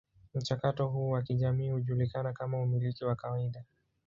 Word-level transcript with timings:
Mchakato 0.35 0.87
huu 0.87 1.09
wa 1.09 1.21
kijamii 1.21 1.69
hujulikana 1.69 2.33
kama 2.33 2.61
umiliki 2.61 3.05
wa 3.05 3.15
kawaida. 3.15 3.63